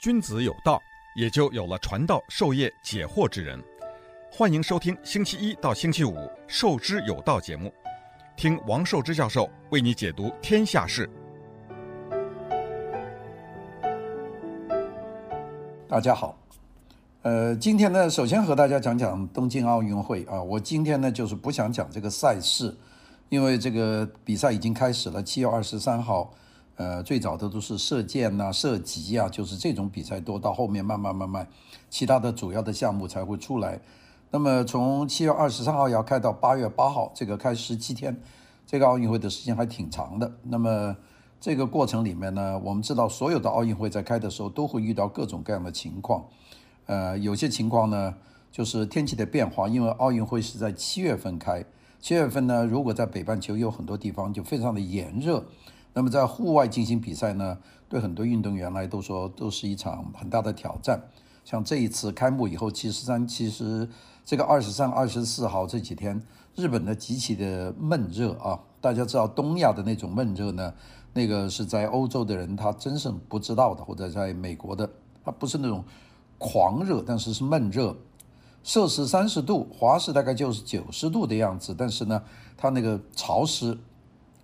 [0.00, 0.80] 君子有道，
[1.16, 3.60] 也就有了传道授业解惑之人。
[4.30, 6.14] 欢迎收听星期一到星期五
[6.46, 7.74] 《授之有道》节目，
[8.36, 11.10] 听王寿之教授为你解读天下事。
[15.88, 16.38] 大家好，
[17.22, 20.40] 呃，今天呢，首先和大家讲讲东京奥运会啊。
[20.40, 22.72] 我今天呢，就是不想讲这个赛事，
[23.30, 26.32] 因为这个比赛已经开始了，七月二十三号。
[26.78, 31.48] 呃，最早的都是射箭呐、射击啊，就是这种比赛多，到后面慢慢慢慢，
[31.90, 33.80] 其他的主要的项目才会出来。
[34.30, 38.16] 那么从七月二十三号要开到八月八号，这个开十七天，
[38.64, 40.32] 这个奥运会的时间还挺长的。
[40.44, 40.96] 那么
[41.40, 46.26] 这个过程里面呢，我们知道所有的奥运会在开的时候都会遇到各种各样的情况。
[46.86, 48.14] 呃，有些情况呢，
[48.52, 51.64] 就是天气的变化，因为奥运会是在七月份开，
[52.00, 55.44] 七月份呢，如果在北半球有很多地方就非常的炎热。
[55.98, 61.02] 那么在户外进行比赛呢，对很多运动员来都说都是一场很大的挑战。
[61.44, 63.88] 像这一次开幕以后，七十三、其实
[64.24, 66.22] 这个二十三、二十四号这几天，
[66.54, 68.60] 日本的极其的闷热啊。
[68.80, 70.72] 大家知道东亚的那种闷热呢，
[71.14, 74.88] 那个是在欧洲的人他真是不知道的，或者在美国的，
[75.24, 75.82] 他不是那种
[76.38, 77.96] 狂热，但是是闷热，
[78.62, 82.22] 摄氏三十度，华氏大概就是九十度的样子，但是呢，
[82.56, 83.76] 它那个潮湿。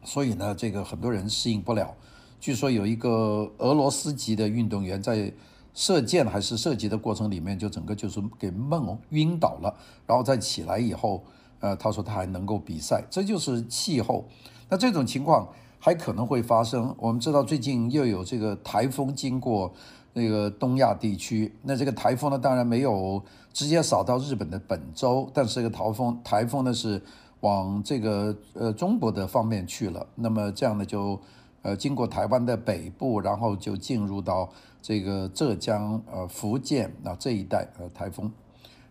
[0.05, 1.95] 所以呢，这个很多人适应不了。
[2.41, 5.33] 据说有一个俄罗斯籍的运动员在
[5.73, 9.75] 射箭还是射击的过程里面，就整个就是给闷晕倒了，
[10.07, 11.25] 然后再起来以后，
[11.61, 14.27] 呃，他说他还能够比赛，这就是气候。
[14.69, 16.95] 那这种情况还可能会发生。
[16.99, 19.73] 我们知道最近又有这个台风经过
[20.13, 23.23] 那个东亚地区，那这个台风呢，当然没有
[23.55, 27.01] 直接扫到日本的本州，但是这个台风台风呢是。
[27.45, 31.21] 往这个呃中国的方面去了，那么这样呢就
[31.61, 34.49] 呃经过台湾的北部，然后就进入到
[34.81, 38.33] 这个浙江呃福建啊这一带呃台风，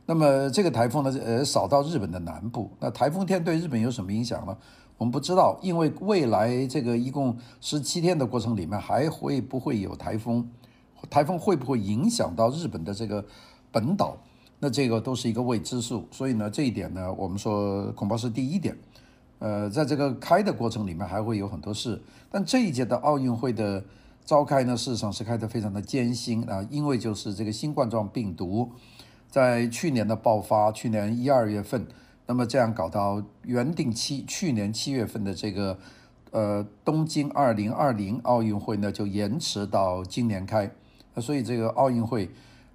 [0.06, 4.56] 那么这个台风呢呃扫到日本的南部，那台风天对日本有什么影响呢？
[5.00, 10.48] 我们不知道，因为未来这个一共十七天的过程里面还会不会有台风，
[11.10, 13.26] 台风会不会影响到日本的这个
[13.72, 14.16] 本岛？
[14.64, 18.78] 那这个都是一个未知数，所以呢，这一点呢，我们说恐怕是第一点。
[19.40, 22.02] 呃，在这个开的过程里面还会有很多事，
[22.32, 23.84] 但这一届的奥运会的
[24.24, 28.72] 召开呢，事实上是开得非常的艰辛啊，因为就是这个新冠状病毒
[29.30, 31.86] 在去年的爆发，去年一二月份，
[32.28, 35.78] 那么这样搞到原定期去年七月份的这个
[36.32, 40.72] 呃东京二零二零奥运会呢，就延迟到今年开，
[41.16, 42.30] 那所以这个奥运会。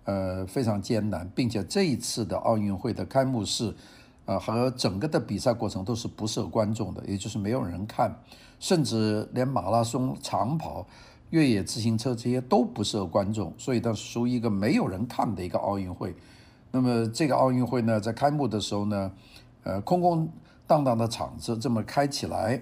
[0.09, 3.75] 呃，非常艰难，并且这一次的奥运会的开幕式，
[4.25, 8.11] 呃，和整个的比赛过程都是不设观众的，也就是没有人看，
[8.59, 10.87] 甚至连马拉松、长跑、
[11.29, 16.17] 越野自行车这些都不设观众，所以它属于一个没有人看的一个奥运会。
[16.71, 19.13] 那么这个奥运会呢，在开幕的时候呢，
[19.65, 20.27] 呃，空空
[20.67, 22.59] 荡荡的场子这么开起来，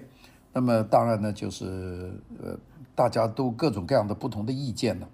[0.51, 2.11] 那么当然呢，就是
[2.43, 2.57] 呃，
[2.93, 5.07] 大家都各种各样的不同的意见了。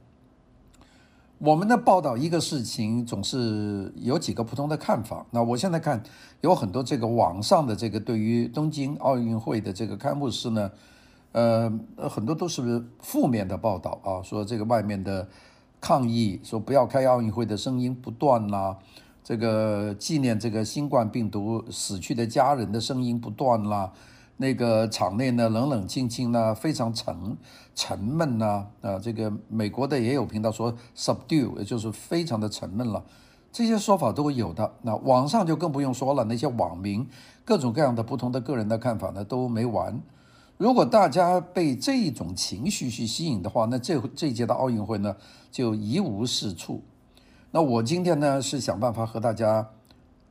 [1.43, 5.25] 我们的报道一个事情总是有几个不同的看法。
[5.31, 6.01] 那我现在看
[6.39, 10.71] 有很多这个网上的这个对于东京奥运会的这个开幕式呢，
[11.33, 11.69] 呃，
[12.09, 15.27] 很多都是负面的报道啊，说这个外面的
[15.81, 18.77] 抗议，说不要开奥运会的声音不断啦，
[19.21, 23.91] 这个纪念这个新冠病毒死去的家人的声音不断啦。
[24.37, 27.37] 那个场内呢，冷冷清清呢，非常沉
[27.75, 33.03] 沉闷呐，啊，这个美国的也有频道说 subdue，也就是非常的沉闷了，
[33.51, 34.73] 这些说法都有的。
[34.81, 37.07] 那网上就更不用说了，那些网民
[37.45, 40.01] 各种各样的不同的个人的看法呢都没完。
[40.57, 45.15] 如果大家被这一种情绪去吸引的话，那这这一届的奥运会呢
[45.51, 46.83] 就一无是处。
[47.51, 49.69] 那我今天呢是想办法和大家。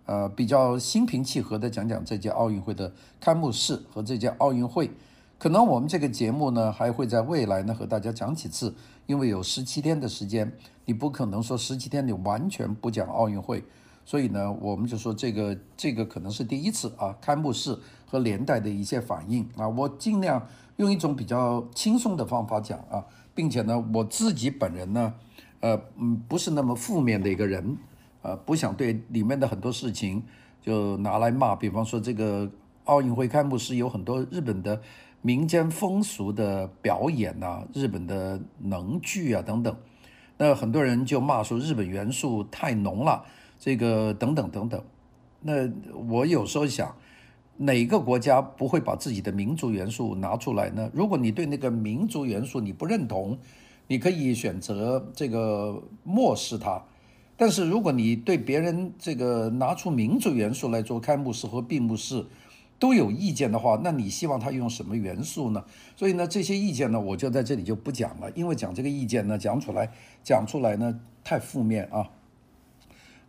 [0.04, 4.90] 呃，比较心平气和的讲讲这届奥运会的开幕式和这届奥运会，
[5.38, 8.74] 可能我们这个节目呢还会在未来呢和大家讲几次，
[9.06, 10.52] 因为有十七天的时间，
[10.86, 13.62] 你不可能说十七天你完全不讲奥运会，
[14.04, 20.44] 所以呢，我们就说这个这个可能是第一次啊，开幕式和连带的一些反应啊，我尽量
[20.78, 23.06] 用一种比较轻松的方法讲啊，
[23.36, 25.14] 并且呢，我自己本人呢，
[25.60, 27.76] 呃嗯，不是那么负面的一个人。
[28.22, 30.22] 呃，不想对里面的很多事情
[30.60, 32.50] 就拿来骂，比方说这个
[32.84, 34.80] 奥运会开幕式有很多日本的
[35.20, 39.76] 民间风俗的表演呐、日本的能剧啊等等，
[40.38, 43.24] 那很多人就骂说日本元素太浓了，
[43.58, 44.82] 这个等等等等。
[45.40, 45.68] 那
[46.08, 46.94] 我有时候想，
[47.56, 50.88] 哪个国家不会把自己的民族元素拿出来呢？
[50.94, 53.36] 如果你对那个民族元素你不认同，
[53.88, 56.82] 你可以选择这个漠视它。
[57.42, 62.24] 但是如果你对别人这个拿出民主元素来做开幕式和闭幕式
[62.78, 65.64] 都有意见的话，那你希望他用什么元素呢？
[65.96, 69.90] 所以呢，这些意见呢，我就在这里就不讲了，因为讲这个意见呢，讲出来
[70.22, 72.10] 讲出来呢太负面啊。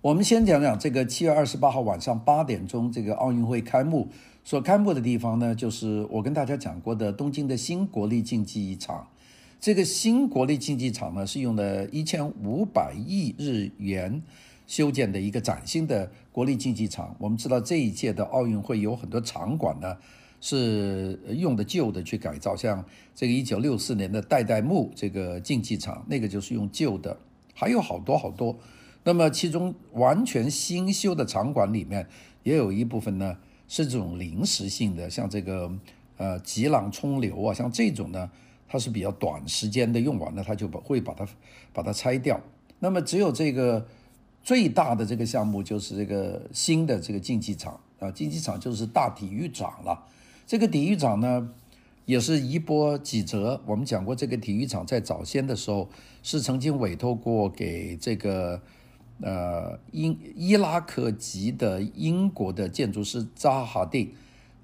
[0.01, 4.09] 我们先讲讲这个七月二十八号晚上八点钟这个奥运会开幕
[4.43, 9.07] 所开幕的地方呢，就是我跟大家讲过的东京的新国立竞技场。
[9.63, 14.21] 这个新国立竞技场呢，是用了一千五百亿日元
[14.67, 17.15] 修建的一个崭新的国立竞技场。
[17.17, 19.95] 我们知道这一届的奥运会有很多场馆呢，
[20.41, 22.83] 是用的旧的去改造，像
[23.15, 27.17] 这个一九六四年的代代木这个竞技场，那个就是用旧的，
[27.53, 28.53] 还有好多好多。
[29.05, 32.05] 那么其中完全新修的场馆里面，
[32.43, 33.37] 也有一部分呢
[33.69, 35.71] 是这种临时性的，像这个
[36.17, 38.29] 呃吉郎冲流啊，像这种呢。
[38.73, 41.27] 它是比较短时间的用完了，它就把会把它
[41.71, 42.41] 把它拆掉。
[42.79, 43.85] 那么只有这个
[44.41, 50.03] 最大的这个项目就是这个新的这个竞技场啊，竞技场就是大体育场了。
[50.47, 51.47] 这个体育场呢
[52.05, 53.61] 也是一波几折。
[53.67, 55.87] 我们讲过，这个体育场在早先的时候
[56.23, 58.59] 是曾经委托过给这个
[59.21, 64.15] 呃英伊拉克籍的英国的建筑师扎哈蒂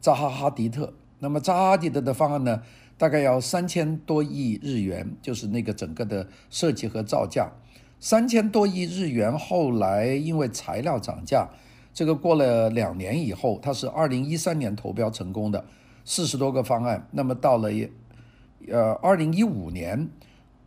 [0.02, 0.96] 扎哈哈迪特。
[1.20, 2.64] 那么扎哈迪特的方案呢？
[3.00, 7.50] 大概要三千多亿日元，就是那个整个的设计和造价，
[7.98, 9.36] 三千多亿日元。
[9.40, 11.48] 后来因为材料涨价，
[11.94, 15.64] 这个过了两年以后，它是二零一三年投标成功的，
[16.04, 17.08] 四十多个方案。
[17.12, 17.70] 那么到了
[18.68, 20.10] 呃二零一五年，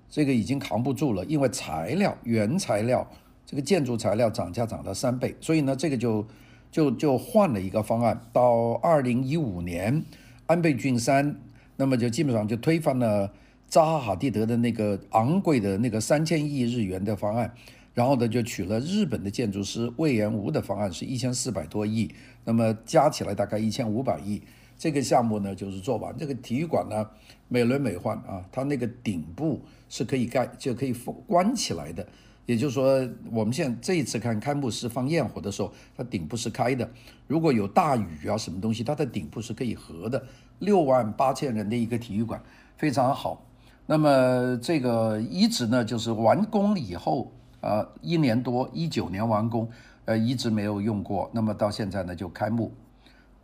[0.08, 3.06] 这个已经扛不住了，因为材料原材料
[3.44, 6.26] 这个建筑材料涨价涨了三倍，所以呢，这个就
[6.70, 8.24] 就就换了一个方案。
[8.32, 10.02] 到二零一五年，
[10.46, 11.38] 安倍晋三。
[11.82, 13.28] 那么就基本上就推翻了
[13.66, 17.52] 扎哈哈蒂德的那个昂贵的那个三千亿日元的方案，
[17.92, 22.08] 然后呢就取了日本的建筑师魏延吾的方案，是一千四百多亿，
[22.44, 24.40] 那么加起来大概一千五百亿。
[24.78, 27.04] 这个项目呢就是做完，这个体育馆呢
[27.48, 32.06] 美轮美奂啊，它那个顶部是可以盖就可以封关起来的，
[32.46, 36.88] 也就是说我们现在这一次看开幕式放焰火的时候，它顶部是开的，
[37.26, 40.24] 如果有大雨啊什么东西，它的顶部是可以合的。
[40.62, 42.40] 六万八千人的一个体育馆
[42.76, 43.42] 非常好，
[43.84, 49.68] 那么这个一直呢就是完工以后啊，一年多一九年完工，
[50.04, 52.72] 呃一直没有用过，那么到现在呢就开幕。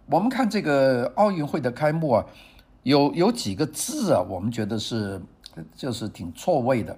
[0.06, 2.24] 我们看这个奥运会的开幕啊，
[2.84, 5.20] 有有几个字啊，我们觉得是
[5.74, 6.96] 就是挺错位的，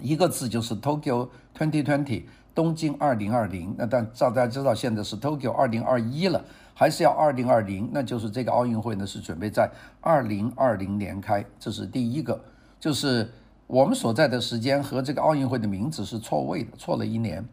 [0.00, 2.22] 一个字就是 Tokyo 2020
[2.54, 6.44] 东京二零二零，那但大家知道现在是 Tokyo 二零二一了。
[6.78, 9.68] 还是要二零二零，那就是这个奥运会呢是准备在
[10.00, 12.40] 二零二零年开，这是第一个，
[12.78, 13.28] 就是
[13.66, 17.44] 我们所在的时间和这个奥运会的名字是错位的，错了一年。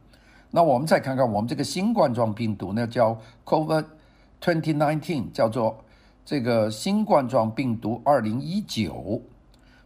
[0.51, 3.85] 那我们再看看我们这个新冠状病毒呢，叫 COVID
[4.39, 5.83] twenty nineteen，叫做
[6.23, 9.23] 这个新冠状病毒二零一九。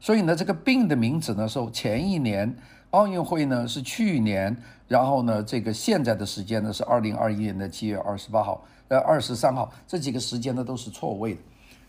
[0.01, 2.57] 所以呢，这个病的名字呢是前一年，
[2.91, 4.55] 奥运会呢是去年，
[4.87, 8.65] 然后呢这个现在的时间呢是二零二一年的七月二十八号。
[8.87, 11.39] 呃，二十三号这几个时间呢都是错位的，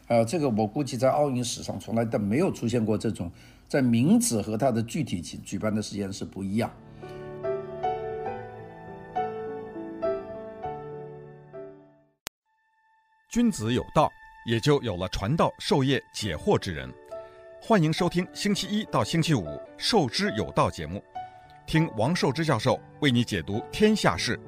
[0.08, 3.30] 呃，这个我估计在奥运史上从来都没有出现过这种，
[3.66, 6.70] 在名字和它的具体举举办的时间是不一样。
[13.30, 14.10] 君子有道，
[14.44, 16.92] 也就有了传道授业解惑之人。
[17.62, 19.42] 欢迎收听星期一到星期五
[19.76, 21.00] 《受之有道》节目，
[21.66, 24.40] 听王寿之教授为你解读天下事。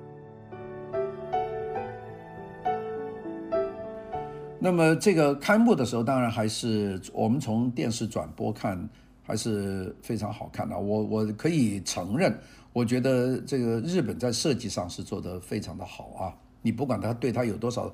[4.58, 8.88] 那么这个开幕的时候，当然还是我们从电视转播看，
[9.22, 10.76] 还是非常好看的。
[10.76, 12.36] 我我可以承认，
[12.72, 16.34] 我觉得这个日本在设计上是做得非常的好啊。
[16.62, 17.92] 你不管他对他有多少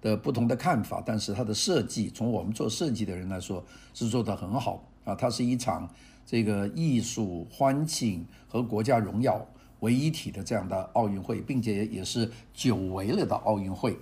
[0.00, 5.14] 的不同的看法，但是它的设计，从我们做设计的人来说，是做得很好啊。
[5.14, 5.88] 它是一场
[6.24, 9.44] 这个艺术欢庆和国家荣耀
[9.80, 13.98] 为一体的这样的奥运会，并且也是久违了的奥运会。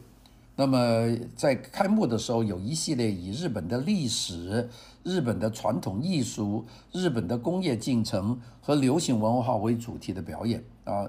[0.55, 4.69] 那么在开幕的时候，有一系列以日本的历史、
[5.05, 11.09] 日本的传统艺术、日本的工业进程和流行文化为主题的表演啊。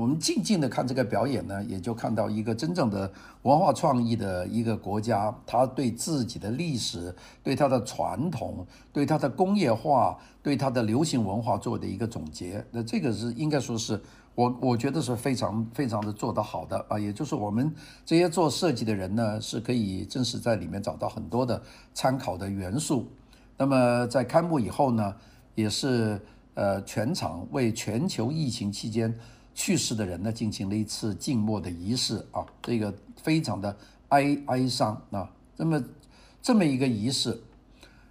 [0.00, 12.64] 我们静静的看这个表演呢，也就看到一个真正的文化创意的一个国家，他对自己的历史、对他的传统、对他的工业化、对他的流行文化做的一个总结。
[12.70, 14.00] 那这个是应该说是。
[14.36, 17.70] 我我觉得是非常非常的做得好的啊，也就是我们
[18.06, 21.60] 这些做设计的人呢，是可以真实在里面找到很多的
[21.92, 23.06] 参考的元素。
[23.58, 25.14] 那么在开幕以后呢，
[25.56, 26.18] 也是
[26.54, 29.14] 呃全场为全球疫情期间
[29.60, 33.76] 去世的人呢进行了一次静默的仪式啊，这个非常的
[34.08, 35.30] 哀哀伤啊。
[35.54, 35.84] 那么
[36.40, 37.38] 这么一个仪式，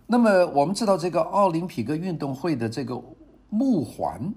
[0.06, 3.02] 那么我们知道这个奥林匹克运动会的这个
[3.50, 4.32] 木环，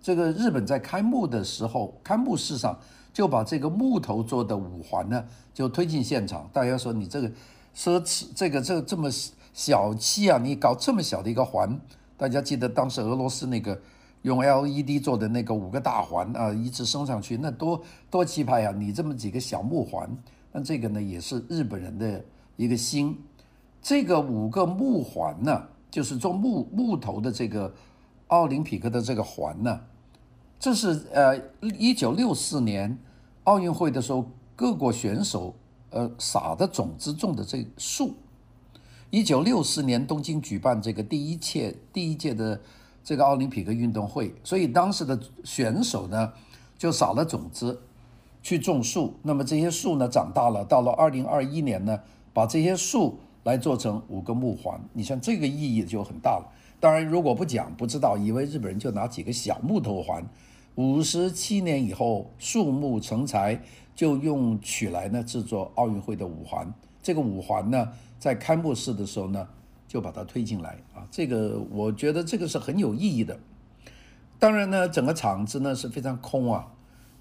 [0.00, 2.78] 这个日本在开幕的时候，开幕式上
[3.12, 6.48] 就把这个木头做的五环呢就推进现场。
[6.52, 7.28] 大家说你这个
[7.74, 9.10] 奢侈，这个这个这么
[9.52, 11.76] 小气啊，你搞这么小的一个环？
[12.16, 13.76] 大家记得当时俄罗斯那个
[14.22, 18.72] 用 LED 做的那个五个大环啊，一直升上去，那多多气派啊！
[18.72, 20.08] 你这么几个小木环，
[20.52, 22.24] 那这个呢也是日本人的
[22.56, 23.18] 一个心。
[23.82, 27.74] 这个五个木环呢，就是做木木头的这个
[28.28, 29.80] 奥林匹克的这个环呢，
[30.60, 32.96] 这是呃一九六四年
[33.44, 35.52] 奥运会的时候各国选手
[35.90, 38.14] 呃撒的种子种的这树。
[39.10, 42.58] 一九六四年东京举办这个第一届第一届的
[43.04, 46.32] 这个奥林匹克运动会，所以当时的选手呢
[46.78, 47.82] 就撒了种子
[48.42, 49.14] 去种树。
[49.22, 52.00] 那么这些树呢长大了，到了二零二一年呢，
[52.32, 54.80] 把这些树来做成五个木环。
[54.92, 56.52] 你像这个意义就很大了。
[56.78, 60.24] 当然，如果不讲不知道，以为日本人就拿几个小木头环。
[60.74, 63.60] 五十七年以后，树木成材，
[63.94, 66.72] 就用取来呢制作奥运会的五环。
[67.02, 67.88] 这个五环呢。
[68.22, 69.48] 在开幕式的时候呢，
[69.92, 73.38] 就把它推进来啊，这个我觉得这个是很有意义的。
[74.38, 76.66] 当然呢，整个场子呢是非常空啊，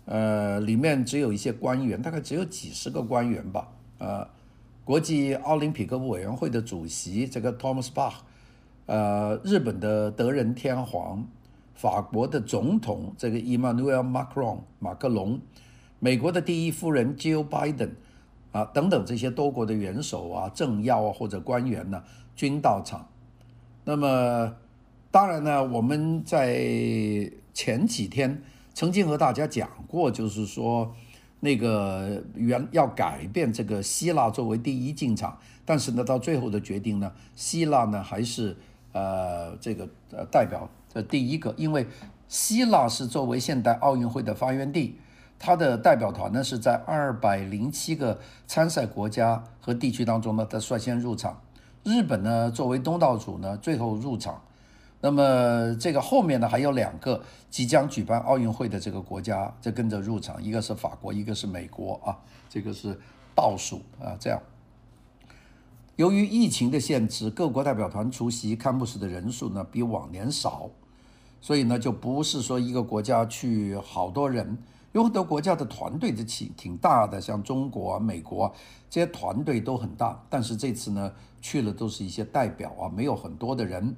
[0.05, 3.67] 呃，里面只有一些官员，大概只有几十个官员吧。
[3.97, 4.25] 呃，
[4.85, 8.13] 国际奥林匹克委员会的主席这个 Thomas Bach，
[8.85, 11.27] 呃，日本的德仁天皇，
[11.75, 15.41] 法国的总统这个 Emmanuel Macron 马克龙，
[15.99, 17.89] 美国的第一夫人 Jill Biden。
[18.53, 22.03] 啊，等等这些多国的元首啊、政要啊或者官员呢，
[22.35, 23.07] 均到场。
[23.83, 24.55] 那么，
[25.09, 28.41] 当然呢，我们在前几天
[28.73, 30.93] 曾经和大家讲过，就是说
[31.39, 38.55] 那个原要改变这个希腊作为第一进场，但是呢，到最后的决定呢，希腊呢还是
[38.93, 41.87] 呃这个呃代表的第一个，因为
[42.27, 44.95] 希腊是作为现代奥运会的发源地。
[45.43, 51.41] 它的代表团呢是在二百零七个参赛国家和地区当中呢，它率先入场。
[51.83, 54.41] 日本呢作为东道主呢，最后入场。
[55.03, 62.95] 那么这个后面呢还有两个即将举办奥运会的这个国家在跟着入场，一个是法国，一个是美国啊，这个是
[63.33, 64.15] 倒数啊。
[64.19, 64.39] 这样，
[65.95, 70.69] 由于疫情的限制，各国代表团出席开幕式的人数呢比往年少，
[71.41, 74.57] 所以呢就不是说一个国家去好多人。
[74.93, 78.51] 有很多国家的团队都挺挺大的，像中国啊、美国啊，
[78.89, 80.21] 这些团队都很大。
[80.29, 83.95] 但是这次呢，去了都是一些代表啊，没有很多的人。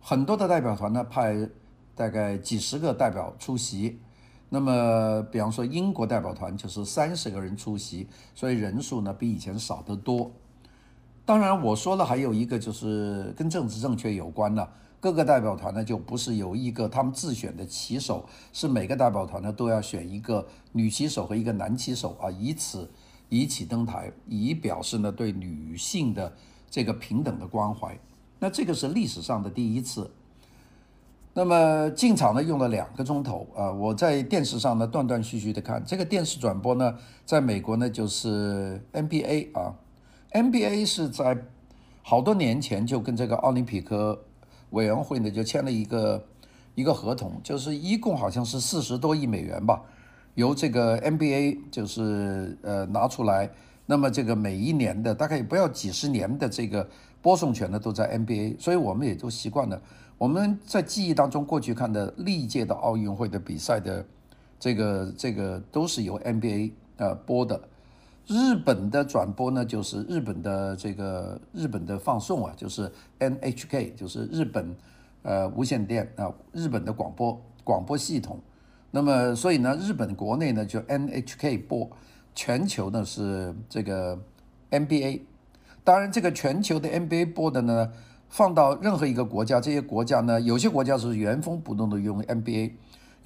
[0.00, 1.48] 很多的代表团呢，派
[1.94, 3.98] 大概几十个代表出席。
[4.48, 10.30] 那么，比方说英国代表团就是三十个人出席，所以人数呢比以前少得多。
[11.24, 14.68] 当然，我说了还有一个就是跟政治正确有关的。
[15.06, 22.90] 各个代表团呢，就不是有一个他们自选的旗手，是每个代表团呢都要选一个女旗手和一个男旗手啊，以此
[23.28, 26.34] 一起登台，以表示呢对女性的
[26.68, 27.96] 这个平等的关怀。
[28.40, 30.10] 那这个是历史上的第一次。
[31.34, 39.72] 那么进场呢用了两个钟头啊，我在电视上呢断断续续的看，这个电视转播呢，在美国呢就是 NBA 啊
[40.32, 41.38] ，NBA 是在
[42.02, 44.24] 好多年前就跟这个奥林匹克。
[44.70, 46.24] 委员会呢就签了一个
[46.74, 49.82] 一个合同，就是一共好像是四十多亿美元吧，
[50.34, 53.50] 由这个 NBA 就是呃拿出来，
[53.86, 56.88] 那么这个每一年的大概也不要几十年的这个
[57.22, 59.80] 播送权呢都在 NBA，所以我们也都习惯了。
[60.18, 64.04] 我们在记忆当中过去看的历届的奥运会的比赛的
[64.58, 67.60] 这个这个都是由 NBA 呃播的。
[68.26, 72.90] 日本的转播呢，就是日本的这个日本的放送啊，就是
[73.20, 74.74] NHK，就是日本
[75.22, 78.40] 呃无线电啊，日本的广播广播系统。
[78.90, 81.88] 那么所以呢，日本国内呢就 NHK 播，
[82.34, 84.18] 全球呢是这个
[84.70, 85.20] NBA。
[85.84, 87.92] 当然，这个全球的 NBA 播的呢，
[88.28, 92.72] 放到任何一个国家，这些国家呢，有些国家是原封不动的用 NBA。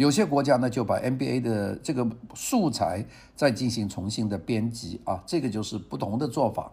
[0.00, 3.04] 有些国家呢，就把 NBA 的这个素材
[3.36, 6.72] 再进行重新的编辑啊，这个就是不同的做法。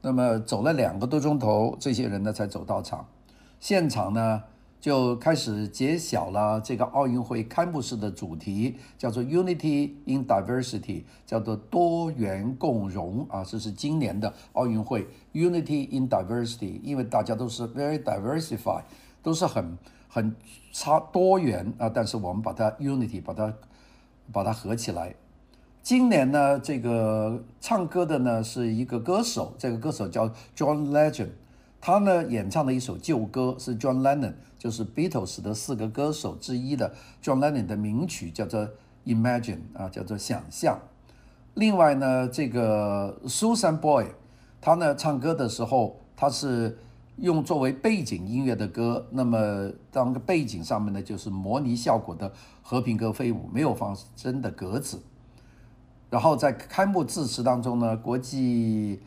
[0.00, 3.08] 那么走了两个多钟头，这些人呢才走到场。
[3.58, 4.40] 现场呢
[4.80, 13.42] 就开始揭晓了这个奥运会开幕式的主题，叫做 Unity in Diversity，叫做多元共融啊。
[13.42, 18.84] 这是今年的奥运会 Unity in Diversity，因为大家都是 very diversified，
[19.24, 19.76] 都是很。
[20.06, 20.32] 很
[20.74, 23.54] 差多元啊，但是我们把它 unity 把它
[24.32, 25.14] 把它合起来。
[25.84, 31.28] 今年呢，这个唱歌的呢是一个歌手，这个歌手叫 John Legend，
[31.80, 38.68] 他呢演唱的一首旧歌是 John Lennon，就是 Beatles 的四个歌手之一的 John Lennon 的名曲，叫做
[39.06, 40.80] Imagine 啊，叫做想象。
[41.54, 44.06] 另外呢，这个 Susan Boy，
[44.60, 46.76] 他呢唱歌的时候，他是
[47.16, 55.00] 用作为背景音乐的歌，那么当个背景上面呢就是模拟效果的和平鸽飞舞，没有放真的鸽子。
[56.10, 59.00] 然后在开幕致辞当中呢，国际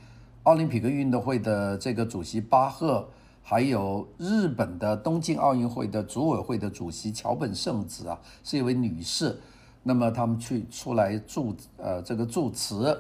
[0.44, 3.08] 奥林匹克运动会的这个主席巴赫，
[3.42, 9.40] 还有日本的东京奥运会的组委会的主席桥本圣子啊，是一位女士。
[9.84, 13.00] 那么他们去出来祝呃这个祝词，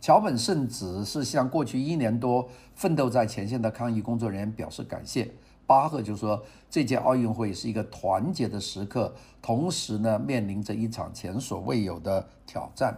[0.00, 5.28] 桥本圣子是向过去一年多奋斗在前线的抗疫工作人员表示感谢。
[5.66, 9.12] 巴赫就说，这届奥运会是一个团结的时刻，
[9.42, 12.96] 同时呢面临着一场前所未有的挑战。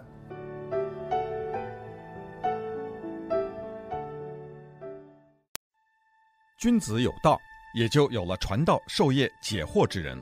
[6.58, 7.40] 君子有道，
[7.74, 10.20] 也就有了传道授业解惑之人。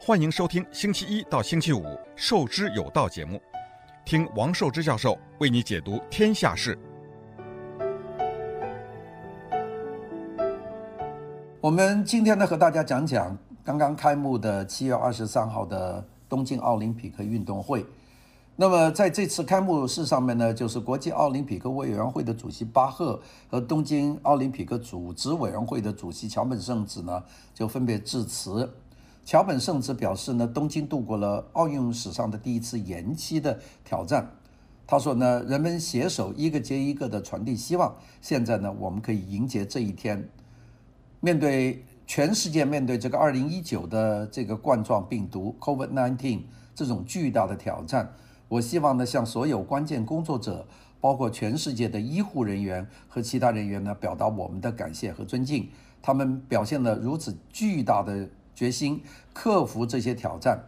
[0.00, 1.82] 欢迎收听星期一到星期五
[2.16, 3.40] 《授之有道》节目，
[4.04, 6.76] 听王寿之教授为你解读天下事。
[11.60, 17.84] 我们今天呢，和大家讲讲刚刚开幕的七月二十三号的东京奥林匹克运动会。
[18.56, 27.22] 那么在这次开幕式上面呢，就是国际奥林匹克委员会的主席巴赫和东京奥林匹克组织委员会的主席桥本圣子呢，
[27.54, 28.68] 就分别致辞。
[29.30, 34.28] 桥本圣子表示呢，东京度过了奥运史上的第一次延期的挑战。
[34.88, 37.94] 他说呢，人们携手一个接一个的传递希望。
[38.20, 40.28] 现在呢，我们可以迎接这一天。
[41.20, 46.40] 面对全世界面对这个二零一九的这个冠状病毒 COVID-19
[46.74, 48.12] 这种巨大的挑战。
[48.48, 50.66] 我希望呢，向所有关键工作者，
[51.00, 55.68] 包括全世界的医护人员和其他人员呢，表达我们的感谢和尊敬。
[56.02, 58.28] 他们表现了如此巨大的
[58.60, 60.62] 决心，克服这些挑战，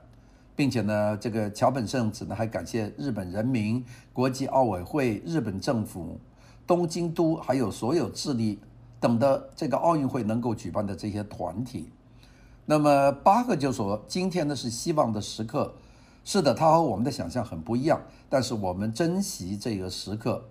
[0.57, 6.18] 并且呢，这个桥本圣子呢还感谢日本人民、国际奥委会、日本政府、
[6.66, 8.59] 东京都，还有所有智利
[8.98, 11.90] 等的这个奥运会能够举办的这些团体。
[12.64, 15.74] 那么八个就说：“今天呢是希望的时刻。”
[16.24, 18.00] 是的，它和我们的想象很不一样，
[18.31, 20.42] 但是我们珍惜这个时刻，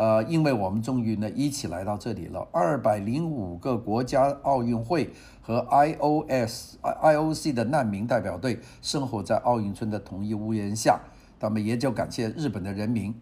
[0.00, 2.48] 呃，因为我们终于呢一起来到这里了。
[2.52, 5.10] 二百零五个国家奥运会
[5.42, 10.98] 和 IOS、IOC 的难民代表队生活在奥运村的同一屋檐下，
[11.38, 13.14] 他们也就感谢日本的人民。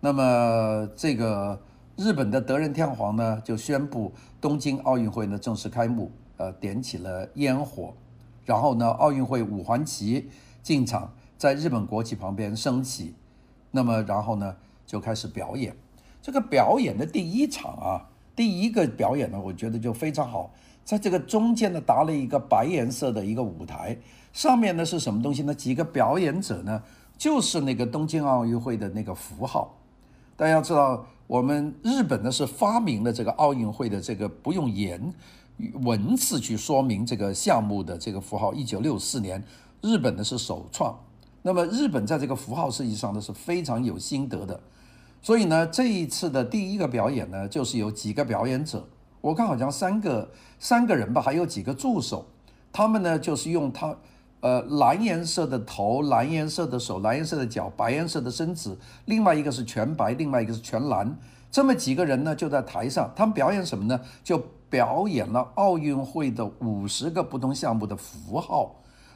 [0.00, 1.58] 那么，这个
[1.96, 7.94] 日本的德仁天皇呢就宣布东京奥运会呢正式开幕，呃，点起了烟火，
[8.44, 10.28] 然后呢，奥运会五环旗
[10.62, 11.14] 进场。
[11.38, 13.14] 在日本国旗旁边升起，
[13.70, 15.74] 那么然后呢就开始表演。
[16.22, 20.50] 这个表演的第一场啊，第一个表演呢，我觉得就非常好。
[20.84, 23.96] 在这个中间呢，搭了一个白颜色的一个舞台，
[24.32, 25.54] 上面呢是什么东西呢？
[25.54, 26.82] 几个表演者呢，
[27.16, 29.76] 就是那个东京奥运会的那个符号。
[30.36, 35.12] 大家知道，我们日本呢是发明了这个奥运会的这个不用言
[35.82, 38.52] 文字去说明这个项目的这个符号。
[38.54, 39.42] 一九六四年，
[39.82, 40.98] 日本呢是首创。
[41.42, 44.58] 那么日本在这个符号设计上呢是非常有心得的，
[45.22, 48.84] 所以呢这一次的第一个表演呢就是有几个表演者，
[49.20, 52.26] 我看好像三个三个人吧，还有几个助手，
[52.72, 53.94] 他们呢就是用他
[54.40, 61.14] 呃蓝颜色的头、蓝颜色的手、蓝颜色的脚、白颜色的身子，另外一个是全白，另外一个是全蓝，
[61.50, 64.00] 这么几个人呢就在台上，他们表演什么呢？
[64.24, 68.74] 就表演了奥运会的五十个不同项目的符号。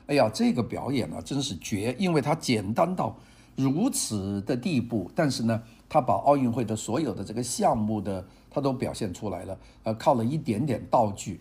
[0.08, 3.16] 哎呀，这个表演、啊、真是绝，因为它简单到
[3.56, 5.62] 如此的地步，但是呢，
[5.94, 11.40] 他把奥运会的所有的这个项目的他都表现出来了，呃，靠了一点点道具，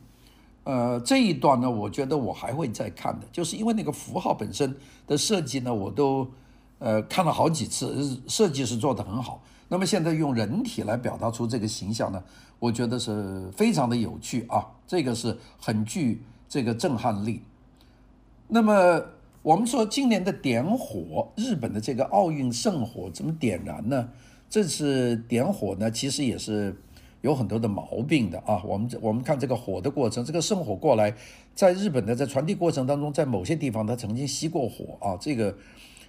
[0.64, 4.76] 呃，这一段呢，我觉得我还会再看的，就是因为那个符号本身
[5.08, 6.28] 的设计呢，我都
[6.78, 9.42] 呃看了好几次，设计是做得很好。
[9.70, 12.24] 那么现在用人体来表达出这个形象呢，
[12.60, 17.42] 我觉得是非常的有趣啊，这个是很具这个震撼力。
[18.48, 19.02] 那么
[19.42, 24.10] 我们说今年的点火，日本的这个奥运圣火怎么点燃呢？
[24.54, 26.78] 这次点火呢，其实也是
[27.22, 28.62] 有很多的毛病的啊。
[28.64, 31.12] 我们我们看这个火的过程，这个圣火过来，
[31.56, 35.18] 在日本的在传递过程当中，在某些地方它曾经熄过火啊。
[35.20, 35.58] 这个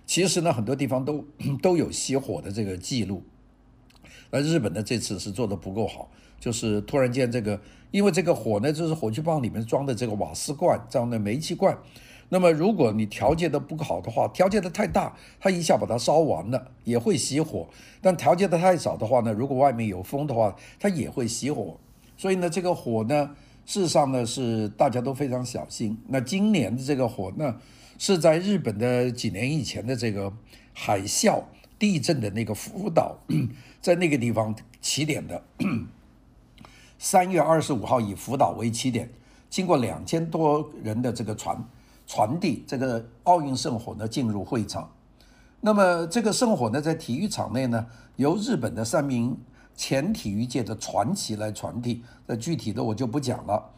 [0.05, 1.25] 其实呢，很多地方都
[1.63, 3.23] 都有熄火的这个记录。
[4.29, 6.11] 而日本的这次是做的不够好。
[6.39, 7.59] 就是突然间这个，
[7.93, 11.79] 因为这个火呢，就是火炬棒里面装的这个瓦斯罐这样的煤气罐。
[12.35, 17.65] 那么如果你调节的不好的话，调节的太大，它一下把它烧完了，也会熄火；
[18.03, 21.79] 但调节的太少的话呢，如果外面有风的话，它也会熄火。
[22.17, 23.31] 所以呢，这个火呢，
[23.65, 25.97] 事实上呢是大家都非常小心。
[26.09, 27.55] 那今年的这个火呢，
[27.99, 30.33] 是在日本的几年以前的这个
[30.73, 31.41] 海啸
[31.79, 33.17] 地震的那个福岛，
[33.81, 35.41] 在那个地方起点的。
[36.99, 39.09] 三月二十五号以福岛为起点，
[39.49, 41.57] 经过两千多人的这个船
[42.07, 44.91] 传递，这个奥运圣火呢进入会场。
[45.61, 47.87] 那么这个圣火呢，在体育场内呢，
[48.17, 49.37] 由日本的三名
[49.75, 52.03] 前体育界的传奇来传递。
[52.27, 53.71] 那具体的我就不讲了。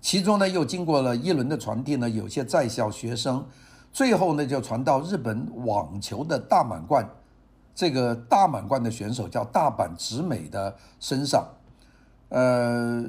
[0.00, 3.46] 其中呢，又经过了一轮的传递呢，有些在校学生，
[3.92, 7.08] 最后呢就传到日本网球的大满贯，
[7.74, 11.46] 这个大满贯的选手叫大阪直美的身上。
[12.28, 13.04] 呃，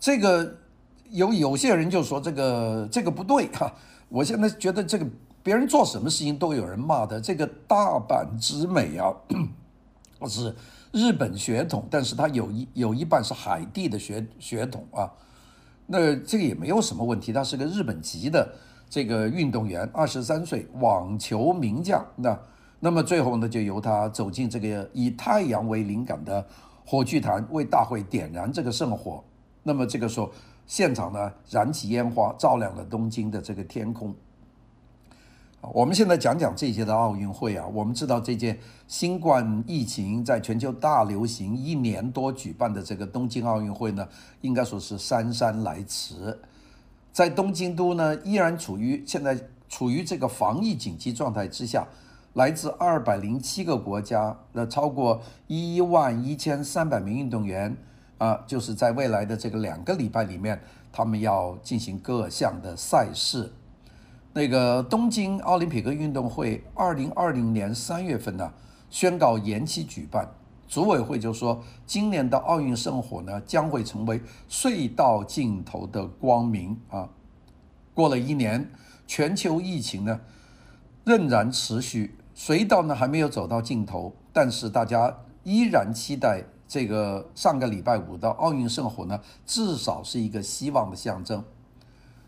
[0.00, 0.56] 这个
[1.10, 3.72] 有有些人就说这个这个不对哈，
[4.12, 5.06] 我现在觉得这个
[5.42, 7.18] 别人做什么事情都有人骂的。
[7.18, 9.10] 这个大阪直美啊，
[10.28, 10.54] 是
[10.92, 15.10] 日本血统，但是他有一有一半是海地的血血统啊。
[15.86, 18.54] 那这个也没有什么问题，他是个日本籍的
[18.88, 22.06] 这个运动员，二十三岁，网球名将。
[22.16, 22.38] 那
[22.80, 26.46] 那么最后呢，就由他走进这个以太阳为灵感的
[26.84, 29.24] 火炬坛，为大会点燃这个圣火。
[29.62, 30.30] 那么这个时候，
[30.72, 34.14] 现场呢燃起烟花，照亮了东京的这个天空。
[35.60, 38.58] 我们现在讲讲这届的奥运会啊，我们知道这届
[38.88, 44.08] 新冠疫情在全球大流行一年多举办的这个东京奥运会呢，
[44.40, 46.40] 应该说是姗姗来迟。
[47.12, 51.86] 在东京都呢，依然处于现在处于这个防疫紧急状态之下，
[52.32, 57.76] 来自二百零七个国家的超过一万一千三百名运动员
[58.22, 63.52] 啊，就是在未来的这个两个礼拜里面，他们要进行各项的赛事。
[64.32, 68.52] 那个东京奥林匹克运动会，二零二零年三月份呢，
[68.88, 70.28] 宣告延期举办。
[70.68, 77.08] 组委会就说，今年的奥运圣火呢，将会成为隧道尽头的光明啊。
[77.92, 78.70] 过了一年，
[79.04, 80.20] 全球疫情呢
[81.04, 91.44] 仍然持续，隧道呢还没有走到尽头，但是大家依然期待这个上个礼拜五的奥运圣火呢，至少是一个希望的象征。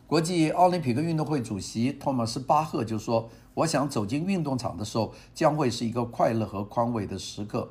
[0.06, 7.70] 国际奥林匹克运动会主席托马斯·巴赫就说：“我想走进运动场的时候，将会是一个快乐和宽慰的时刻。”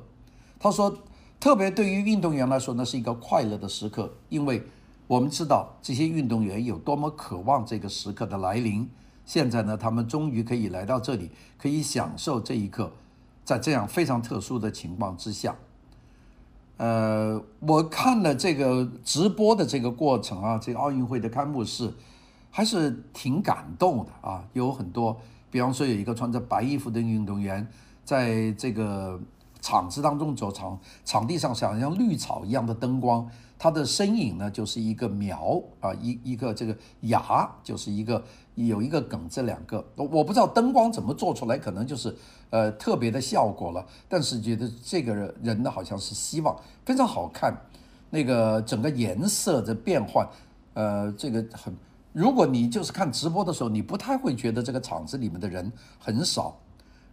[0.58, 0.98] 他说
[1.38, 4.60] ：“特别对于运动员来说，那是一个快乐的时刻，因为
[5.06, 8.90] 我们知道这些运动员有多么渴望这个时刻的来临。
[9.24, 12.90] 现在呢，他们终于可以来到这里，可以享受这一刻，
[13.44, 15.54] 在这样非常特殊的情况之下。”
[16.76, 21.92] 呃，我看了这个直播的这个过程啊，这个奥运会的开幕式。
[22.56, 24.44] 还是挺感动的啊！
[24.52, 27.66] 有很多，比方说有一个穿着白衣服的运动员，
[28.04, 29.18] 在这个
[29.60, 38.22] 场子当中走，场场地上像像绿草一样的灯光，他的身影呢就是一个苗啊，一一个这个芽，就是一个
[38.54, 42.16] 有一个梗，这两个我不知道灯光怎么做出来，可能就是
[42.54, 43.84] 呃特别的效果了。
[44.08, 45.12] 但是觉得这个
[45.42, 47.52] 人呢，好像是希望非常好看，
[48.10, 50.24] 那个整个颜色的变换，
[50.74, 51.74] 呃，这个很。
[52.12, 56.56] 如果你就是看直播的时候，你不太会觉得这个场子里面的人很少，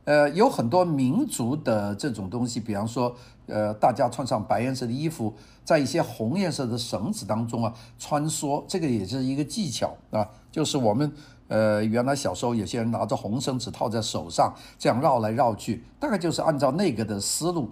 [0.03, 3.15] 呃，有很多民族的这种东西，比方说，
[3.47, 5.33] 呃，大家穿上白颜色的衣服，
[5.65, 11.11] 在一些红颜色的绳子当中啊穿梭，这个也是一个技巧啊，就是我们
[11.51, 17.69] 呃原来小时候有些人拿着红绳子套在手上，这样绕来绕去，大概就是按照那个的思路，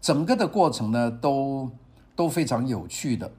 [0.00, 1.70] 整个的过程呢都
[2.16, 3.30] 都非常有趣的。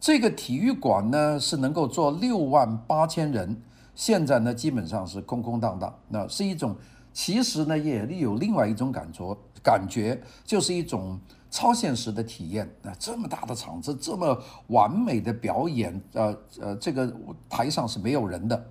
[0.00, 3.60] 这个体育馆呢是能够坐六万八千人，
[3.94, 5.94] 现在呢基本上是空空荡荡。
[6.08, 6.74] 那是一种，
[7.12, 11.20] 其实呢也有另外一种感觉，感觉就是一种
[11.50, 12.68] 超现实的体验。
[12.80, 14.36] 那这么大的场子，这么
[14.68, 17.14] 完美的表演，呃呃，这个
[17.48, 18.66] 台上是没有人的，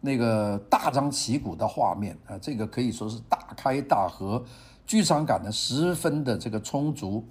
[0.00, 4.42] 那个大张旗鼓的画面啊，这个可以说是大开大合，
[4.86, 7.24] 剧场感呢十分的这个充足。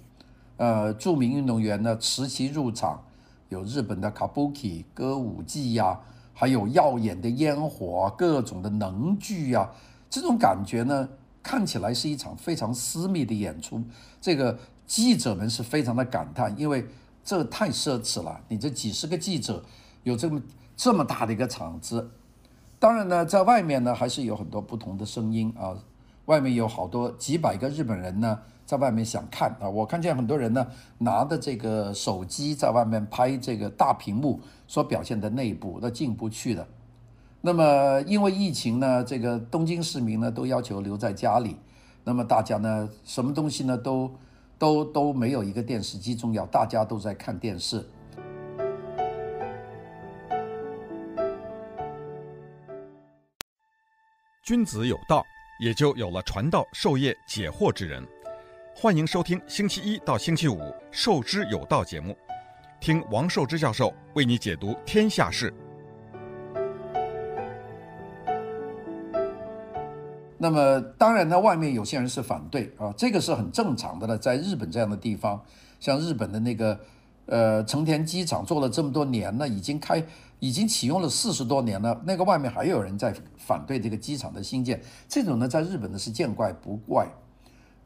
[0.56, 3.02] 呃，著名运动员呢持旗入场。
[3.48, 5.98] 有日本的 Kabuki 歌舞伎呀，
[6.32, 9.68] 还有耀眼的烟火，各种的能剧呀，
[10.08, 11.08] 这种感觉呢，
[11.42, 13.82] 看起来是一场非常私密的演出。
[14.20, 14.56] 这个
[14.86, 16.86] 记者们是非常的感叹，因为
[17.24, 18.40] 这太奢侈了。
[18.46, 19.60] 你这几十个记者，
[20.04, 20.40] 有这么
[20.76, 22.08] 这么大的一个场子，
[22.80, 25.76] 当然呢，在外面呢还是有很多不同的声音啊。
[26.24, 28.40] 外面有好多几百个日本人呢。
[28.64, 29.68] 在外面想看啊。
[29.68, 30.66] 我看见很多人呢
[30.98, 36.66] 拿着这个手机在外面拍这个大屏幕所表现的内部，那进不去的。
[37.42, 41.56] 那么因为疫情呢，这个东京市民呢都要求留在家里，
[42.04, 44.10] 那么大家呢什么东西呢都
[44.56, 47.84] 都都没有一个电视机重要，大家都在看电视。
[54.50, 55.24] 君子有道，
[55.60, 58.04] 也就有了传道授业解惑之人。
[58.74, 60.58] 欢迎收听星期一到星期五
[60.90, 62.18] 《授之有道》节目，
[62.80, 65.54] 听王寿之教授为你解读天下事。
[70.36, 74.18] 那么，当然呢，外面有些人是反对啊，这个是很正常的了。
[74.18, 75.40] 在日本这样的地方，
[75.78, 76.80] 像日本的那个
[77.26, 80.04] 呃成田机场做了这么多年了，已经开。
[80.40, 87.06] 已经启用了四十多年了，那个外面还有人在反对这个机场的兴建，这种呢，在日本呢是见怪不怪，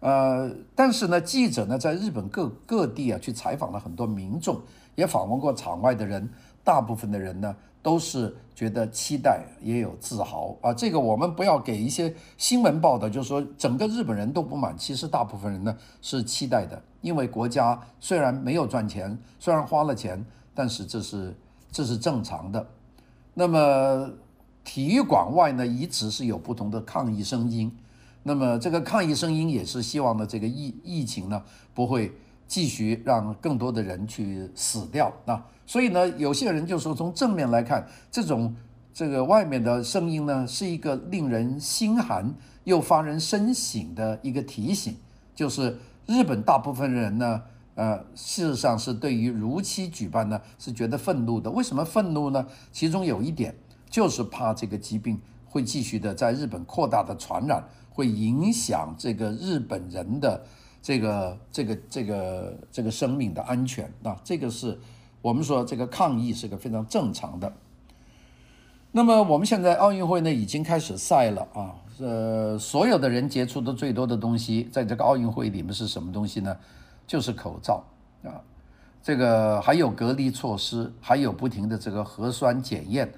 [0.00, 4.60] 呃，但是呢，记者呢在日本各各地啊去采访了很多民众，
[4.94, 6.30] 也访问过场外的人，
[6.62, 10.72] 大部分的人呢都是觉得期待，也有自豪啊。
[10.72, 21.36] 这个我们不要给一些新闻报道，就是说整个日本人都不满，其实大部分人呢是期待的，因为国家虽然没有赚钱，虽然花了钱，但是这是。
[21.74, 22.64] 这是正常的。
[23.34, 24.08] 那么
[24.62, 27.70] 体育馆外呢，一直是有不同的抗议声音。
[28.22, 31.42] 那么这个抗议声音也是希望呢，这个疫疫情呢
[31.74, 32.12] 不会
[32.46, 35.44] 继续让更多的人去死掉啊。
[35.66, 38.54] 所以呢，有些人就说，从正面来看，这种
[38.92, 42.32] 这个外面的声音呢，是一个令人心寒
[42.62, 44.96] 又发人深省的一个提醒，
[45.34, 47.42] 就是日本大部分人呢。
[47.74, 51.50] 呃，事实上是对于如期举办呢，是觉得愤怒的。
[51.50, 52.46] 为什么愤怒呢？
[52.70, 53.54] 其中有一点
[53.90, 60.44] 就是怕这个疾病会继续的在日本扩大的传染，会影响这个日本人的
[60.80, 63.92] 这个这个这个这个生命的安全。
[64.04, 64.78] 啊这个是
[65.20, 67.52] 我们说这个抗议是个非常正常的。
[68.92, 76.56] 那么我们现在奥运会呢已经开始赛了啊，呃，所有的人接触的最多的东西，在这个奥运会里面是什么东西呢？
[77.06, 77.84] 就是口罩
[78.22, 78.40] 啊，
[79.02, 83.12] 这个还有隔离措施，还有不停的这个核酸检验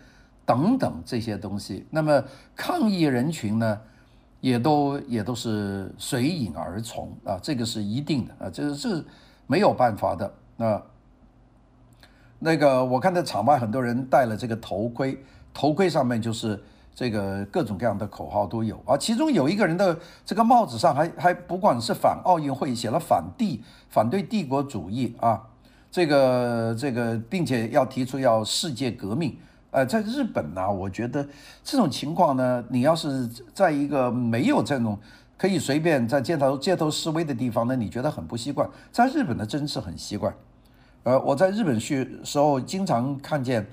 [0.44, 1.86] 等等这些东西。
[1.90, 2.22] 那么
[2.54, 3.80] 抗议人群呢，
[4.40, 9.04] 也都也都是随影而从啊，这个是一定的啊，这是
[9.46, 10.82] 没有办法的啊。
[12.38, 15.22] 那个我看到场外很多人戴了这个头盔，
[15.52, 16.62] 头盔上面就是。
[16.96, 25.42] 这个各种各样的口号都有啊，其中有一个人的这个帽子上还还不管是反奥运会，写了反帝，反对帝国主义啊，
[25.90, 29.36] 这个这个，并且要提出要世界革命。
[29.72, 31.28] 呃，在日本呢，我觉得
[31.62, 34.98] 这种情况呢，你要是在一个没有这种
[35.36, 38.66] 可以随便在街头街头示威的地方呢，你觉得很不习惯。
[38.90, 40.34] 在日本呢，真是很习惯。
[41.02, 43.66] 呃，我在日本去时候，经常看见。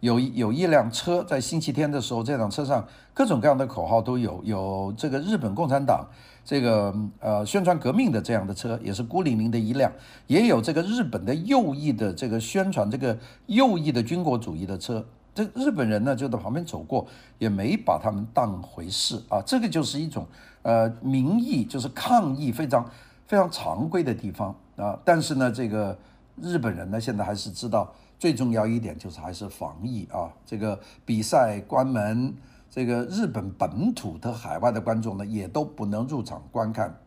[0.00, 6.06] 有有一辆车在星期天的时候，这辆车上各种各样的口号都有，有这个日本共产党
[6.44, 9.90] 这个呃宣传革命的这样的车，也是孤零零的一辆，
[10.28, 15.04] 也有这个日本的右翼的这个宣传这个右翼的军国主义的车。
[15.34, 17.06] 这日本人呢就在旁边走过，
[17.38, 19.42] 也没把他们当回事啊。
[19.44, 20.24] 这个就是一种
[20.62, 22.88] 呃民意，就是抗议非常
[23.26, 24.96] 非常常规的地方啊。
[25.04, 25.98] 但是呢，这个
[26.40, 27.92] 日本人呢现在还是知道。
[28.18, 30.28] 最重要一点就是还是防疫啊！
[30.44, 32.34] 这个比赛关门，
[32.68, 36.98] 这个日本本土的海外的观众呢也都不能入场观看。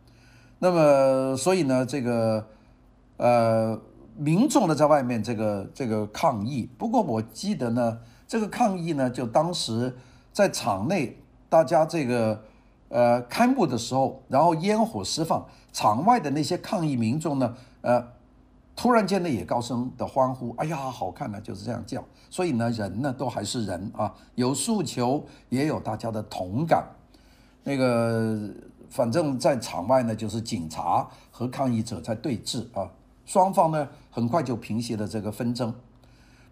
[0.60, 2.48] 那么，所以呢，这个
[3.18, 3.78] 呃，
[4.16, 6.70] 民众呢在外面这个这个抗议。
[6.78, 9.94] 不过我记得呢，这个抗议呢，就当时
[10.32, 11.18] 在场内
[11.50, 12.42] 大家这个
[12.88, 18.08] 呃开幕的时候，然后烟火释放，场外的那些抗议民众呢，呃。
[18.76, 22.04] 突然间呢，也高声的欢呼，哎呀，好看呢，就是这样叫。
[22.30, 26.84] 所以呢，人呢都还是人啊，有诉求，也有大家的同感。
[27.64, 28.50] 那个，
[28.90, 32.90] 反正在场外呢，就是警察和抗议者在对峙啊，
[33.26, 35.72] 双方呢很快就平息了这个纷争。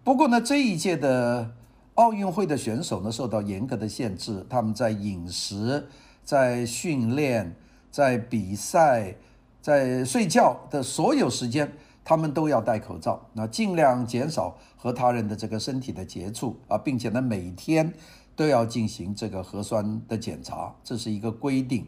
[0.04, 1.50] 不过呢，这一届的
[1.94, 5.88] 奥运会的选手呢，受到严格的限制，他们在饮食、
[6.22, 7.56] 在训练、
[7.90, 9.16] 在比赛、
[9.60, 11.72] 在睡觉的所有时间。
[12.04, 17.92] 他们都要戴口罩，那尽量减少和他人的这个身体的接触啊，并且呢，每天
[18.34, 21.86] 都要进行这个核酸的检查，这是一个规定。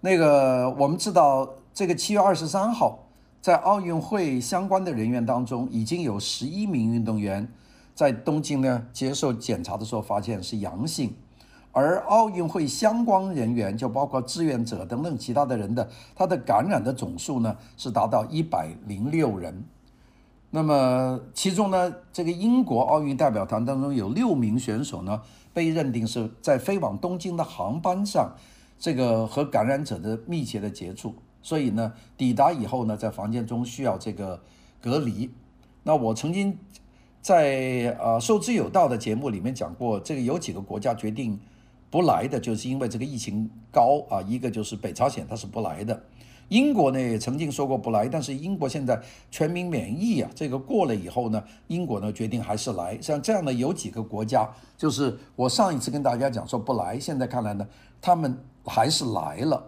[0.00, 3.00] 那个我们知道，这个七月二十三号，
[3.40, 7.46] 在奥运会相关的人员当中，已经有十一名运动员
[7.94, 11.14] 在东京呢接受检查的时候发现是阳性，
[11.72, 19.64] 而奥运会相关人员就包括志愿者等等其他的人的，他的感染的总数呢是达到一百零六人。
[20.50, 28.32] 那么其中呢，这个英国奥运代表团当中有六名选手呢被认定是在飞往东京的航班上，
[28.76, 34.42] 这个和感染者的密切的接触，所以呢抵达以后呢在房间中需要这个
[34.80, 35.30] 隔离。
[35.84, 36.58] 那我曾经
[37.22, 41.38] 在呃《受之有道》的节目里面讲过，这个有几个国家决定
[41.90, 46.00] 不来的，就是因为这个疫情高啊，一个就是北朝鲜，它是不来的。
[46.48, 49.00] 英国呢也曾经说过不来，但是英国现在
[49.30, 53.00] 全民免疫啊，这个过了以后呢，英国呢决定还是来。
[53.00, 57.66] 像这样的有几个国家，就是我上一次跟大家讲说不来，现在看来呢，
[58.00, 59.62] 他们还是来了。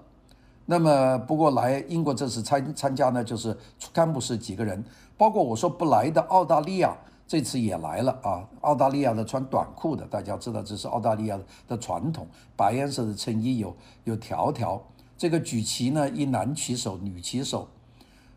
[0.67, 3.57] 那么不过来英国这次参参加呢，就是
[3.93, 4.85] 开幕式几个人，
[5.17, 6.97] 包括我说不来的澳大利亚，
[7.33, 8.47] 这次也来了啊。
[8.61, 14.79] 澳大利亚的穿短裤的，大家知道这是澳大利亚的传统，白颜色的衬衣有有条条。
[15.17, 17.67] 这个举旗呢，一男旗手，女旗手，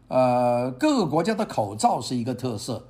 [0.07, 2.81] 呃，各个国家的口罩是一个特色。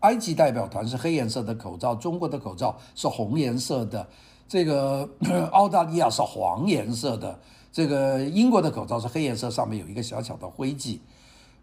[0.00, 4.04] 埃及代表团是黑颜色的口罩，中国的口罩是红颜色的，
[4.48, 5.08] 这个
[5.52, 7.38] 澳大利亚是黄颜色的，
[7.70, 11.00] 这个英国的口罩是黑颜色，上面有一个小小的徽记。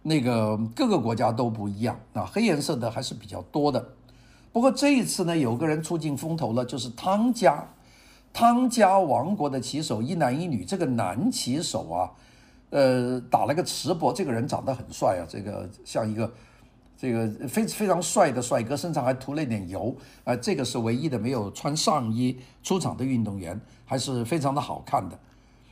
[0.01, 3.89] 那个各个国家都不一样啊，黑颜色的还是比较多的。
[4.51, 7.67] 不过这一次呢，有个人出尽风头了，就是汤加。
[8.31, 12.11] 汤加王国的棋手一男一女，这个男棋手啊，
[12.69, 16.31] 呃，打了个瓷博，这个人长得很帅啊，这个像一个
[16.95, 25.17] 这个非非常帅的帅哥，身上还涂了一点油啊，呃，这个是唯一的没有穿上衣出场的运动员，还是非常的好看的。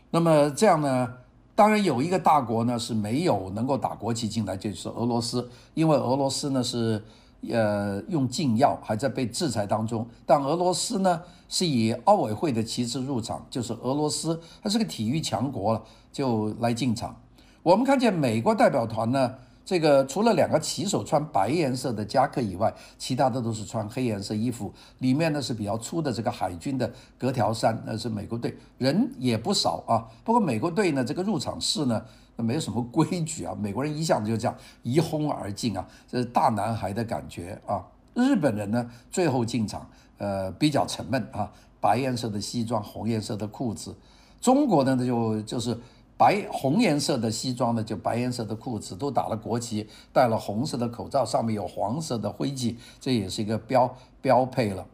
[0.09, 1.13] 那么这样呢，
[1.57, 7.03] 当然有一个大国呢是没有能够打国旗进来，就是俄罗斯，因为俄罗斯呢是。
[7.51, 17.15] 呃，用禁药还在被制裁当中，但俄罗斯呢是以奥委会的旗帜入场，就是俄罗斯，它是个体育强国了，就来进场。
[17.61, 19.35] 我们看见美国代表团呢，
[19.67, 30.08] 这个除了两个骑手穿白颜色的夹克以外，其他的都是穿黑颜色衣服，里面呢是比较粗的这个海军的格条衫，那是美国队，人也不少啊。
[30.23, 32.01] 不过美国队呢，这个入场式呢。
[32.39, 37.84] 那没有什么规矩啊，美国人一向就这样一哄而进啊，这是大男孩的感觉啊。
[38.13, 41.51] 日本人呢，最后进场，呃，比较沉闷啊，
[41.82, 43.95] 白颜色的西装，红颜色的裤子。
[44.39, 45.75] 中国呢，就就是
[46.17, 54.86] 白红颜色的西装呢，就白颜色的裤子，都打了国旗，戴了红色的口罩，上面有黄色的徽记，这也是一个标标配了。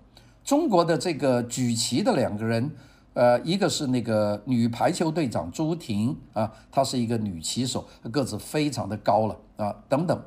[0.44, 2.72] 中国的这个举旗的两个人。
[3.16, 10.20] 呃，一个是那个女排球队长朱婷啊，她是一个女旗手，个子非常的高了啊，等等，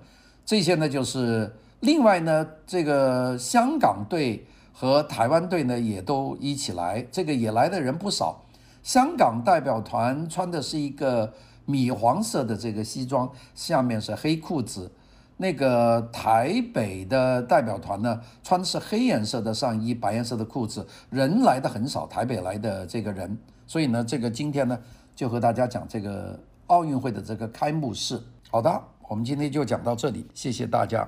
[0.44, 8.40] 这些呢就是另外呢，这个香港队和台湾队呢也都一起来，这个也来的人不少。
[8.86, 11.32] 香港代表团穿的是一个
[11.64, 14.88] 米黄色的这个西装，下面是黑裤子。
[15.38, 24.78] 那个台北的代表团呢，穿的是黑颜色的上衣，白颜色的裤子，人来的很少，台北来的这个人，所以呢，这个今天呢，
[25.16, 28.22] 就和大家讲这个奥运会的这个开幕式。
[28.52, 31.04] 好的，我们今天就讲到这里，谢谢大家。